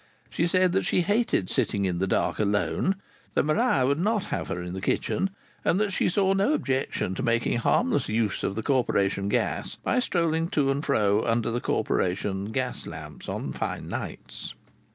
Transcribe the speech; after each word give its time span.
She 0.31 0.47
said 0.47 0.71
that 0.71 0.83
she 0.87 1.01
hated 1.01 1.47
sitting 1.51 1.85
in 1.85 1.99
the 1.99 2.07
dark 2.07 2.39
alone, 2.39 2.95
that 3.35 3.45
Maria 3.45 3.85
would 3.85 3.99
not 3.99 4.23
have 4.33 4.47
her 4.47 4.59
in 4.59 4.73
the 4.73 4.81
kitchen, 4.81 5.29
and 5.63 5.79
that 5.79 5.91
she 5.93 6.09
saw 6.09 6.33
no 6.33 6.53
objection 6.53 7.13
to 7.13 7.21
making 7.21 7.59
harmless 7.59 8.09
use 8.09 8.41
of 8.41 8.55
the 8.55 8.63
Corporation 8.63 9.29
gas 9.29 9.75
by 9.75 9.99
strolling 9.99 10.47
to 10.49 10.71
and 10.71 10.83
fro 10.83 11.23
under 11.23 11.51
the 11.51 11.61
Corporation 11.61 12.45
gas 12.51 12.87
lamps 12.87 13.29
on 13.29 13.53
fine 13.53 13.89
nights. 13.89 14.55